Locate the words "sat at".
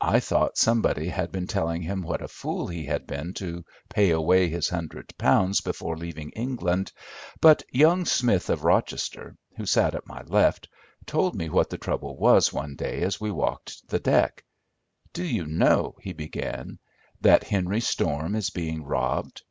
9.66-10.06